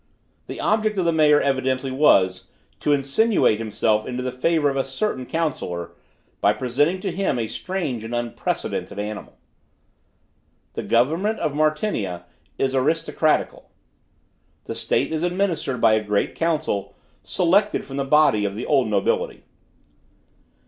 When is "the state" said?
14.63-15.11